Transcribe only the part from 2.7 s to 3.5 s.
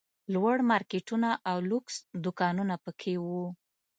پکښې وو.